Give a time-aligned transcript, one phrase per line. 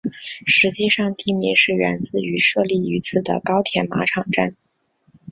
[0.47, 4.55] 实际上地名是源自于设立于此的高田马场站。